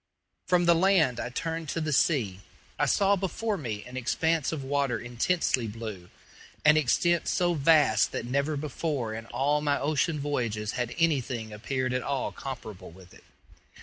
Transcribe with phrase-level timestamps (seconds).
[0.47, 2.39] From the land I turned to the sea.
[2.79, 6.09] I saw before me an expanse of water intensely blue
[6.65, 11.93] an extent so vast that never before in all my ocean voyages had anything appeared
[11.93, 13.23] at all comparable with it.